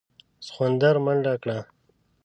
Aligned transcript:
سخوندر 0.45 0.95
منډه 1.05 1.33
کړه. 1.43 1.59